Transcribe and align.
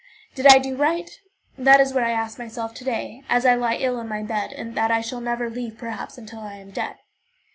Did 0.33 0.47
I 0.47 0.57
do 0.57 0.75
right? 0.75 1.11
That 1.59 1.79
is 1.79 1.93
what 1.93 2.01
I 2.03 2.09
ask 2.09 2.39
myself 2.39 2.73
to 2.73 2.83
day, 2.83 3.21
as 3.29 3.45
I 3.45 3.53
lie 3.53 3.75
ill 3.75 3.99
in 3.99 4.07
my 4.07 4.23
bed, 4.23 4.73
that 4.73 4.89
I 4.89 4.99
shall 4.99 5.21
never 5.21 5.47
leave, 5.47 5.77
perhaps, 5.77 6.17
until 6.17 6.39
I 6.39 6.55
am 6.55 6.71
dead. 6.71 6.95